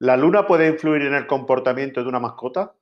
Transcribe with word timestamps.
¿La 0.00 0.16
luna 0.16 0.46
puede 0.46 0.68
influir 0.68 1.02
en 1.02 1.14
el 1.14 1.26
comportamiento 1.26 2.00
de 2.00 2.08
una 2.08 2.20
mascota? 2.20 2.72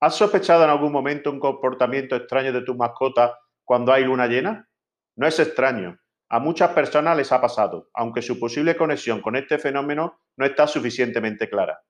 ¿Has 0.00 0.16
sospechado 0.16 0.64
en 0.64 0.70
algún 0.70 0.92
momento 0.92 1.30
un 1.30 1.40
comportamiento 1.40 2.14
extraño 2.14 2.52
de 2.52 2.60
tu 2.60 2.74
mascota 2.74 3.38
cuando 3.64 3.90
hay 3.90 4.04
luna 4.04 4.26
llena? 4.26 4.68
No 5.16 5.26
es 5.26 5.40
extraño. 5.40 5.98
A 6.28 6.38
muchas 6.38 6.72
personas 6.72 7.16
les 7.16 7.32
ha 7.32 7.40
pasado, 7.40 7.88
aunque 7.94 8.20
su 8.20 8.38
posible 8.38 8.76
conexión 8.76 9.22
con 9.22 9.34
este 9.34 9.56
fenómeno 9.56 10.20
no 10.36 10.44
está 10.44 10.66
suficientemente 10.66 11.48
clara. 11.48 11.80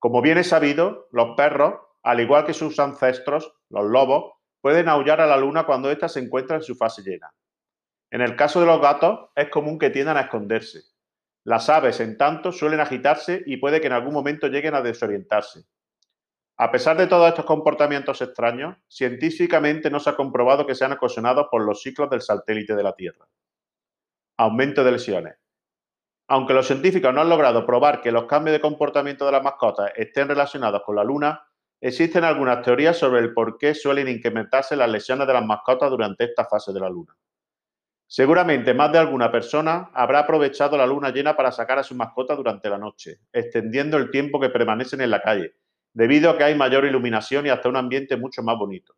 Como 0.00 0.20
bien 0.20 0.38
es 0.38 0.48
sabido, 0.48 1.06
los 1.12 1.36
perros, 1.36 1.74
al 2.02 2.18
igual 2.18 2.46
que 2.46 2.54
sus 2.54 2.76
ancestros, 2.80 3.54
los 3.68 3.84
lobos, 3.84 4.32
pueden 4.60 4.88
aullar 4.88 5.20
a 5.20 5.28
la 5.28 5.36
luna 5.36 5.64
cuando 5.64 5.92
ésta 5.92 6.08
se 6.08 6.18
encuentra 6.18 6.56
en 6.56 6.62
su 6.62 6.74
fase 6.74 7.02
llena. 7.02 7.32
En 8.10 8.20
el 8.20 8.34
caso 8.34 8.58
de 8.58 8.66
los 8.66 8.80
gatos, 8.80 9.28
es 9.36 9.48
común 9.48 9.78
que 9.78 9.90
tiendan 9.90 10.16
a 10.16 10.22
esconderse. 10.22 10.80
Las 11.44 11.68
aves, 11.68 12.00
en 12.00 12.16
tanto, 12.16 12.52
suelen 12.52 12.80
agitarse 12.80 13.42
y 13.46 13.56
puede 13.56 13.80
que 13.80 13.86
en 13.86 13.94
algún 13.94 14.12
momento 14.12 14.48
lleguen 14.48 14.74
a 14.74 14.82
desorientarse. 14.82 15.64
A 16.58 16.70
pesar 16.70 16.98
de 16.98 17.06
todos 17.06 17.26
estos 17.26 17.46
comportamientos 17.46 18.20
extraños, 18.20 18.76
científicamente 18.86 19.90
no 19.90 19.98
se 19.98 20.10
ha 20.10 20.16
comprobado 20.16 20.66
que 20.66 20.74
sean 20.74 20.92
ocasionados 20.92 21.46
por 21.50 21.64
los 21.64 21.80
ciclos 21.80 22.10
del 22.10 22.20
satélite 22.20 22.76
de 22.76 22.82
la 22.82 22.92
Tierra. 22.92 23.26
Aumento 24.36 24.84
de 24.84 24.92
lesiones. 24.92 25.36
Aunque 26.28 26.52
los 26.52 26.66
científicos 26.66 27.14
no 27.14 27.22
han 27.22 27.30
logrado 27.30 27.64
probar 27.64 28.02
que 28.02 28.12
los 28.12 28.26
cambios 28.26 28.52
de 28.52 28.60
comportamiento 28.60 29.24
de 29.24 29.32
las 29.32 29.42
mascotas 29.42 29.90
estén 29.96 30.28
relacionados 30.28 30.82
con 30.84 30.96
la 30.96 31.02
Luna, 31.02 31.42
existen 31.80 32.24
algunas 32.24 32.62
teorías 32.62 32.98
sobre 32.98 33.20
el 33.20 33.32
por 33.32 33.56
qué 33.56 33.74
suelen 33.74 34.06
incrementarse 34.08 34.76
las 34.76 34.90
lesiones 34.90 35.26
de 35.26 35.32
las 35.32 35.44
mascotas 35.44 35.90
durante 35.90 36.24
esta 36.24 36.44
fase 36.44 36.74
de 36.74 36.80
la 36.80 36.90
Luna. 36.90 37.16
Seguramente 38.12 38.74
más 38.74 38.90
de 38.90 38.98
alguna 38.98 39.30
persona 39.30 39.88
habrá 39.94 40.18
aprovechado 40.18 40.76
la 40.76 40.84
luna 40.84 41.10
llena 41.10 41.36
para 41.36 41.52
sacar 41.52 41.78
a 41.78 41.84
su 41.84 41.94
mascota 41.94 42.34
durante 42.34 42.68
la 42.68 42.76
noche, 42.76 43.20
extendiendo 43.32 43.96
el 43.98 44.10
tiempo 44.10 44.40
que 44.40 44.48
permanecen 44.48 45.00
en 45.00 45.10
la 45.10 45.22
calle, 45.22 45.54
debido 45.94 46.28
a 46.28 46.36
que 46.36 46.42
hay 46.42 46.56
mayor 46.56 46.84
iluminación 46.84 47.46
y 47.46 47.50
hasta 47.50 47.68
un 47.68 47.76
ambiente 47.76 48.16
mucho 48.16 48.42
más 48.42 48.58
bonito. 48.58 48.96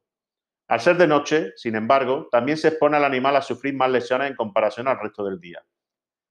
Al 0.66 0.80
ser 0.80 0.96
de 0.96 1.06
noche, 1.06 1.52
sin 1.56 1.77
embargo, 1.77 2.27
también 2.30 2.56
se 2.56 2.68
expone 2.68 2.96
al 2.96 3.05
animal 3.05 3.36
a 3.36 3.42
sufrir 3.42 3.74
más 3.74 3.90
lesiones 3.90 4.30
en 4.30 4.34
comparación 4.34 4.88
al 4.88 4.98
resto 4.98 5.22
del 5.27 5.38
día. 5.38 5.62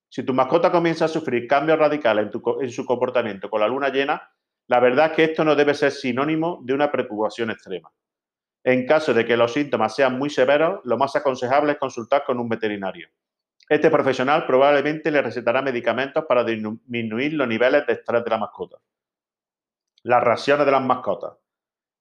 Si 0.10 0.24
tu 0.24 0.34
mascota 0.34 0.72
comienza 0.72 1.06
a 1.06 1.08
sufrir 1.08 1.46
cambios 1.46 1.78
radicales 1.78 2.32
en, 2.34 2.42
en 2.62 2.72
su 2.72 2.84
comportamiento 2.84 3.48
con 3.48 3.62
la 3.62 3.68
luna 3.68 3.90
llena, 3.90 4.28
la 4.66 4.80
verdad 4.80 5.12
es 5.12 5.12
que 5.12 5.24
esto 5.26 5.46
no 5.46 5.56
debe 5.56 5.76
ser 5.76 5.92
sinónimo 5.92 6.60
de 6.64 6.74
una 6.74 6.92
preocupación 6.92 7.52
extrema. 7.52 7.92
En 8.64 8.86
caso 8.86 9.14
de 9.14 9.26
que 9.26 9.38
los 9.38 9.54
síntomas 9.54 9.96
sean 9.96 10.18
muy 10.18 10.30
severos, 10.30 10.82
lo 10.84 10.98
más 10.98 11.16
aconsejable 11.16 11.74
es 11.74 11.78
consultar 11.80 12.24
con 12.24 12.40
un 12.40 12.48
veterinario. 12.48 13.10
Este 13.68 13.90
profesional 13.90 14.46
probablemente 14.46 15.10
le 15.10 15.22
recetará 15.22 15.62
medicamentos 15.62 16.26
para 16.28 16.44
disminuir 16.44 17.34
los 17.34 17.48
niveles 17.48 17.88
de 17.88 17.94
estrés 17.94 18.24
de 18.24 18.30
la 18.30 18.38
mascota. 18.38 18.78
Las 20.04 20.24
reacciones 20.24 20.66
de 20.66 20.72
las 20.72 20.84
mascotas. 20.84 21.34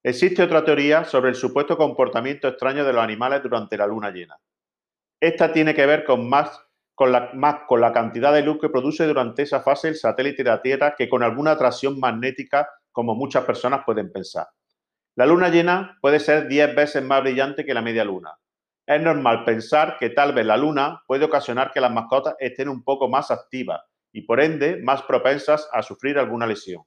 Existe 0.03 0.43
otra 0.43 0.65
teoría 0.65 1.05
sobre 1.05 1.31
el 1.31 1.35
supuesto 1.35 1.77
comportamiento 1.77 2.49
extraño 2.49 2.85
de 2.85 2.93
los 2.93 3.03
animales 3.03 3.43
durante 3.43 3.77
la 3.77 3.87
luna 3.87 4.11
llena. 4.11 4.37
Esta 5.21 5.53
tiene 5.53 5.75
que 5.75 5.87
ver 5.87 6.05
con 6.05 6.29
más, 6.29 6.67
con 6.95 7.13
la, 7.13 7.31
más 7.35 7.63
con 7.69 7.81
la 7.81 7.93
cantidad 7.93 8.33
de 8.33 8.43
luz 8.43 8.59
que 8.61 8.71
produce 8.71 9.07
durante 9.07 9.43
esa 9.43 9.61
fase 9.61 9.89
el 9.89 9.97
satélite 9.97 10.43
de 10.43 10.51
la 10.51 10.63
Tierra 10.63 10.95
que 10.97 11.09
con 11.09 11.23
alguna 11.23 11.53
atracción 11.53 12.01
magnética 12.01 12.69
como 12.91 13.15
muchas 13.15 13.45
personas 13.45 13.83
pueden 13.85 14.11
pensar. 14.11 14.49
La 15.21 15.27
luna 15.27 15.51
llena 15.51 15.99
puede 16.01 16.19
ser 16.19 16.49
10 16.49 16.75
veces 16.75 17.05
más 17.05 17.21
brillante 17.21 17.67
que 17.67 17.75
la 17.75 17.83
media 17.83 18.07
luna. 18.07 18.39
Es 18.87 19.03
normal 19.03 19.45
pensar 19.45 19.99
que 19.99 20.09
tal 20.09 20.33
vez 20.33 20.47
la 20.47 20.57
luna 20.57 21.03
puede 21.07 21.27
ocasionar 21.27 21.73
que 21.73 21.81
las 21.83 21.93
mascotas 21.93 22.37
estén 22.39 22.71
un 22.71 22.83
poco 22.83 23.07
más 23.07 23.31
activas 23.31 23.83
y 24.15 24.23
por 24.23 24.41
ende 24.41 24.81
más 24.83 25.03
propensas 25.03 25.69
a 25.75 25.83
sufrir 25.83 26.19
alguna 26.19 26.47
lesión. 26.47 26.85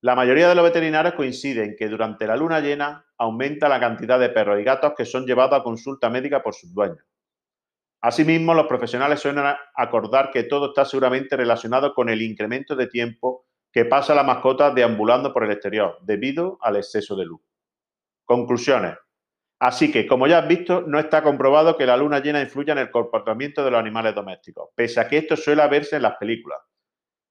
La 0.00 0.14
mayoría 0.14 0.48
de 0.48 0.54
los 0.54 0.64
veterinarios 0.64 1.16
coinciden 1.16 1.76
que 1.78 1.88
durante 1.88 2.26
la 2.26 2.34
luna 2.34 2.60
llena 2.60 3.04
aumenta 3.18 3.68
la 3.68 3.78
cantidad 3.78 4.18
de 4.18 4.30
perros 4.30 4.58
y 4.58 4.64
gatos 4.64 4.94
que 4.96 5.04
son 5.04 5.26
llevados 5.26 5.60
a 5.60 5.62
consulta 5.62 6.08
médica 6.08 6.42
por 6.42 6.54
sus 6.54 6.72
dueños. 6.72 7.04
Asimismo, 8.00 8.54
los 8.54 8.68
profesionales 8.68 9.20
suelen 9.20 9.44
acordar 9.74 10.30
que 10.30 10.44
todo 10.44 10.68
está 10.68 10.86
seguramente 10.86 11.36
relacionado 11.36 11.92
con 11.92 12.08
el 12.08 12.22
incremento 12.22 12.74
de 12.74 12.86
tiempo 12.86 13.47
que 13.78 13.84
pasa 13.84 14.12
la 14.12 14.24
mascota 14.24 14.72
deambulando 14.72 15.32
por 15.32 15.44
el 15.44 15.52
exterior 15.52 15.98
debido 16.02 16.58
al 16.62 16.74
exceso 16.74 17.14
de 17.14 17.24
luz. 17.24 17.40
Conclusiones. 18.24 18.96
Así 19.60 19.92
que, 19.92 20.04
como 20.04 20.26
ya 20.26 20.38
has 20.38 20.48
visto, 20.48 20.80
no 20.80 20.98
está 20.98 21.22
comprobado 21.22 21.76
que 21.76 21.86
la 21.86 21.96
luna 21.96 22.18
llena 22.18 22.40
influya 22.40 22.72
en 22.72 22.80
el 22.80 22.90
comportamiento 22.90 23.64
de 23.64 23.70
los 23.70 23.78
animales 23.78 24.16
domésticos, 24.16 24.70
pese 24.74 24.98
a 24.98 25.06
que 25.06 25.18
esto 25.18 25.36
suele 25.36 25.64
verse 25.68 25.94
en 25.94 26.02
las 26.02 26.16
películas. 26.16 26.58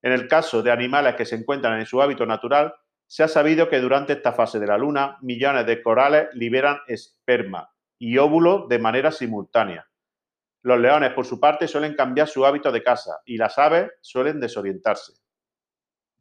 En 0.02 0.14
el 0.14 0.30
caso 0.30 0.64
de 0.64 0.72
animales 0.72 1.16
que 1.16 1.26
se 1.26 1.36
encuentran 1.36 1.82
en 1.82 1.86
su 1.86 2.02
hábito 2.02 2.26
natural, 2.26 2.74
se 3.06 3.24
ha 3.24 3.28
sabido 3.28 3.68
que 3.68 3.82
durante 3.82 4.14
esta 4.14 4.32
fase 4.32 4.58
de 4.58 4.68
la 4.68 4.78
luna, 4.78 5.18
millones 5.24 5.66
de 5.66 5.84
corales 5.84 6.30
liberan 6.32 6.78
esperma 6.88 7.70
y 8.00 8.20
óvulos 8.20 8.70
de 8.70 8.80
manera 8.80 9.12
simultánea. 9.12 9.86
Los 10.62 10.80
leones, 10.80 11.12
por 11.12 11.26
su 11.26 11.42
parte, 11.42 11.68
suelen 11.68 11.94
cambiar 11.94 12.30
su 12.30 12.46
hábito 12.46 12.72
de 12.72 12.84
caza 12.84 13.20
y 13.26 13.36
las 13.36 13.58
aves 13.58 13.92
suelen 14.00 14.40
desorientarse. 14.40 15.27